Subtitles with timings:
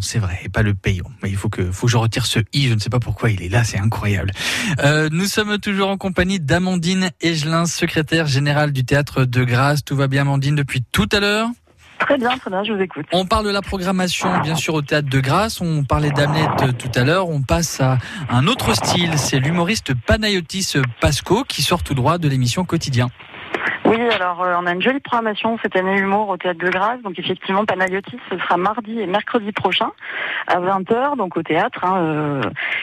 [0.00, 1.10] c'est vrai, et pas le payant.
[1.22, 2.68] Mais il faut que, faut que je retire ce i.
[2.68, 4.30] Je ne sais pas pourquoi il est là, c'est incroyable.
[4.80, 9.84] Euh, nous sommes toujours en compagnie d'Amandine Egelin, secrétaire générale du théâtre de Grasse.
[9.84, 11.48] Tout va bien, Amandine, depuis tout à l'heure?
[12.00, 13.04] Très bien, très bien, je vous écoute.
[13.12, 15.60] On parle de la programmation, bien sûr, au théâtre de Grasse.
[15.60, 16.46] On parlait d'Hamlet
[16.78, 17.28] tout à l'heure.
[17.28, 17.98] On passe à
[18.30, 19.18] un autre style.
[19.18, 23.10] C'est l'humoriste Panayotis Pasco qui sort tout droit de l'émission Quotidien.
[23.90, 27.02] Oui, alors euh, on a une jolie programmation cette année humour au Théâtre de Grâce.
[27.02, 29.90] Donc effectivement, Panayotis, ce sera mardi et mercredi prochain
[30.46, 31.84] à 20h, donc au théâtre.
[31.84, 32.40] Hein, euh.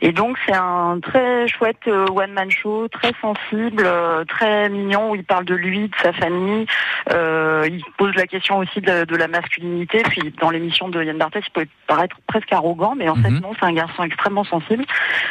[0.00, 3.88] Et donc c'est un très chouette euh, one-man show, très sensible,
[4.28, 6.66] très mignon, où il parle de lui, de sa famille.
[7.10, 10.02] il pose la question aussi de, la masculinité.
[10.04, 13.40] Puis dans l'émission de Yann Barthès, il peut paraître presque arrogant, mais en fait mhm.
[13.40, 14.84] non, c'est un garçon extrêmement sensible.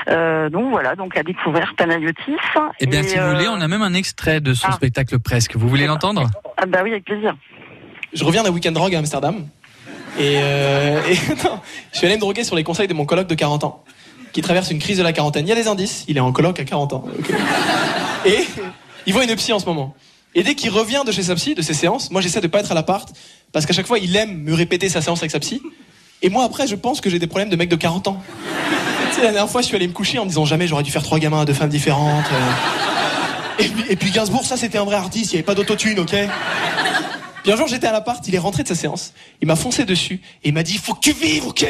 [0.08, 2.38] donc voilà, donc à découvrir Panayotis.
[2.80, 4.74] Eh bien, si vous voulez, on a même un extrait de son ah.
[4.74, 5.56] spectacle presque.
[5.56, 6.28] Vous voulez l'entendre?
[6.58, 7.36] Ah bah oui, avec plaisir.
[8.14, 9.46] Je reviens d'un week-end drogue à Amsterdam.
[10.18, 11.02] Et, euh,
[11.94, 13.84] je suis allé me droguer sur les conseils de mon coloc de 40 ans,
[14.32, 15.46] qui traverse une crise de la quarantaine.
[15.46, 17.06] Il y a des indices, il est en coloc à 40 ans.
[18.26, 18.46] Et
[19.06, 19.96] il voit une psy en ce moment.
[20.36, 22.60] Et dès qu'il revient de chez sa psy, de ses séances, moi j'essaie de pas
[22.60, 23.10] être à l'appart,
[23.52, 25.62] parce qu'à chaque fois il aime me répéter sa séance avec sa psy.
[26.22, 28.22] Et moi après, je pense que j'ai des problèmes de mec de 40 ans.
[29.10, 30.84] tu sais, la dernière fois, je suis allé me coucher en me disant jamais j'aurais
[30.84, 32.26] dû faire trois gamins à deux femmes différentes.
[32.32, 33.64] Euh.
[33.90, 36.16] Et puis, Gainsbourg, ça c'était un vrai artiste, il n'y avait pas d'autotune, ok
[37.44, 39.86] Puis un jour j'étais à l'appart, il est rentré de sa séance, il m'a foncé
[39.86, 41.66] dessus et il m'a dit faut que tu vives, ok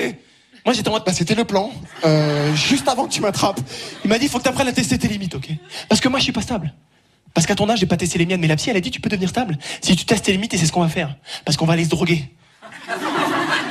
[0.69, 1.71] Moi j'étais en mode bah c'était le plan,
[2.05, 3.59] euh, juste avant que tu m'attrapes.
[4.05, 5.49] Il m'a dit faut que tu apprennes à tester tes limites, ok?
[5.87, 6.75] Parce que moi je suis pas stable.
[7.33, 8.91] Parce qu'à ton âge j'ai pas testé les miennes, mais la psy elle a dit
[8.91, 11.15] tu peux devenir stable si tu testes tes limites et c'est ce qu'on va faire.
[11.43, 12.23] Parce qu'on va aller se droguer.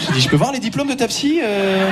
[0.00, 1.88] J'ai dit je peux voir les diplômes de ta psy euh?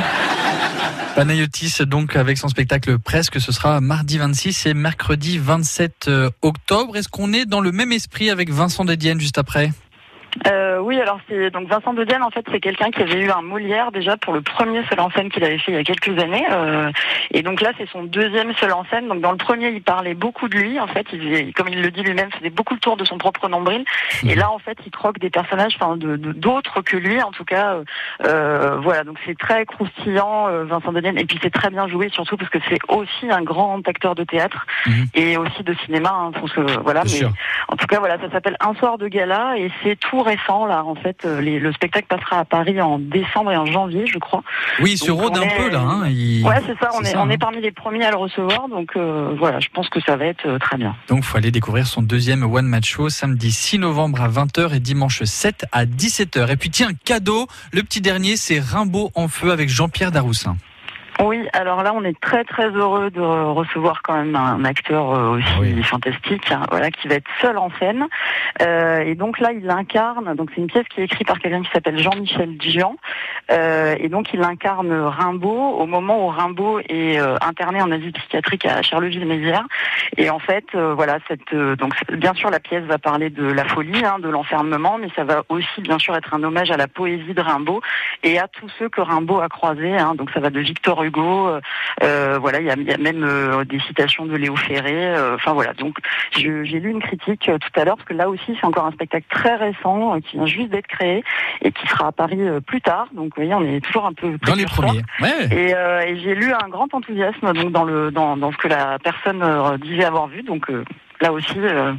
[1.14, 6.96] Panayotis, donc, avec son spectacle Presque, ce sera mardi 26 et mercredi 27 euh, octobre.
[6.96, 9.72] Est-ce qu'on est dans le même esprit avec Vincent Dedienne juste après?
[10.46, 13.42] Euh, oui, alors c'est donc Vincent de en fait c'est quelqu'un qui avait eu un
[13.42, 16.18] Molière déjà pour le premier seul en scène qu'il avait fait il y a quelques
[16.18, 16.90] années euh,
[17.32, 20.14] et donc là c'est son deuxième seul en scène donc dans le premier il parlait
[20.14, 22.96] beaucoup de lui en fait il, comme il le dit lui-même faisait beaucoup le tour
[22.96, 23.84] de son propre nombril
[24.26, 27.44] et là en fait il croque des personnages enfin de d'autres que lui en tout
[27.44, 27.78] cas
[28.24, 32.36] euh, voilà donc c'est très croustillant Vincent de et puis c'est très bien joué surtout
[32.36, 35.06] parce que c'est aussi un grand acteur de théâtre mhm.
[35.14, 37.26] et aussi de cinéma hein, que, voilà mais
[37.68, 40.84] en tout cas voilà ça s'appelle Un soir de gala et c'est tout récent là.
[40.84, 44.42] En fait, euh, le spectacle passera à Paris en décembre et en janvier, je crois.
[44.80, 45.80] Oui, il se rôde un peu là.
[45.80, 46.90] Hein, Ouais, c'est ça.
[46.94, 47.38] On est, on est hein.
[47.38, 50.46] parmi les premiers à le recevoir, donc euh, voilà, je pense que ça va être
[50.46, 50.94] euh, très bien.
[51.08, 54.80] Donc, faut aller découvrir son deuxième one match show samedi 6 novembre à 20h et
[54.80, 56.50] dimanche 7 à 17h.
[56.50, 60.56] Et puis tiens, cadeau, le petit dernier, c'est Rimbaud en feu avec Jean-Pierre Daroussin.
[61.22, 65.38] Oui, alors là, on est très très heureux de recevoir quand même un acteur euh,
[65.38, 68.06] aussi fantastique, hein, voilà, qui va être seul en scène.
[68.60, 70.34] Euh, et donc là, il incarne.
[70.34, 72.96] Donc c'est une pièce qui est écrite par quelqu'un qui s'appelle Jean-Michel Dian.
[73.50, 78.10] Euh, et donc il incarne Rimbaud au moment où Rimbaud est euh, interné en asie
[78.10, 79.66] psychiatrique à Charleville-Mézières.
[80.18, 83.64] Et en fait, euh, voilà, cette donc bien sûr la pièce va parler de la
[83.64, 86.88] folie, hein, de l'enfermement, mais ça va aussi bien sûr être un hommage à la
[86.88, 87.80] poésie de Rimbaud
[88.22, 89.96] et à tous ceux que Rimbaud a croisés.
[89.96, 90.14] Hein.
[90.14, 91.48] donc ça va de Victor Hugo.
[91.48, 91.60] Euh,
[92.02, 95.14] euh, voilà, il y a, y a, même euh, des citations de Léo Ferré.
[95.34, 95.96] Enfin voilà, donc
[96.32, 99.26] j'ai lu une critique tout à l'heure parce que là aussi c'est encore un spectacle
[99.30, 101.22] très récent qui vient juste d'être créé
[101.62, 103.08] et qui sera à Paris plus tard.
[103.12, 105.02] Donc vous voyez, on est toujours un peu dans les premiers.
[105.20, 105.48] Ouais.
[105.50, 108.98] Et, et j'ai lu un grand enthousiasme donc dans le dans, dans ce que la
[108.98, 109.42] personne
[109.78, 110.42] disait avoir vu.
[110.42, 110.70] Donc
[111.20, 111.92] là aussi euh,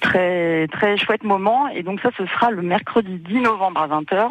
[0.00, 4.28] très très chouette moment et donc ça ce sera le mercredi 10 novembre à 20h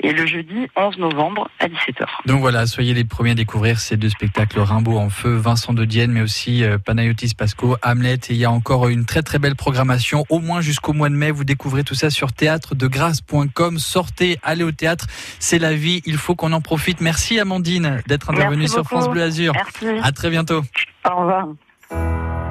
[0.00, 2.06] et le jeudi 11 novembre à 17h.
[2.26, 5.84] Donc voilà, soyez les premiers à découvrir ces deux spectacles Rimbaud en feu, Vincent de
[5.84, 9.38] Dienne mais aussi euh, Panayotis Pasco, Hamlet et il y a encore une très très
[9.38, 13.78] belle programmation au moins jusqu'au mois de mai, vous découvrez tout ça sur théâtredegrace.com.
[13.78, 15.06] Sortez, allez au théâtre,
[15.38, 17.00] c'est la vie, il faut qu'on en profite.
[17.00, 19.52] Merci Amandine d'être intervenue sur France Bleu Azur.
[19.54, 19.86] Merci.
[20.02, 20.62] À très bientôt.
[21.08, 21.46] Au revoir.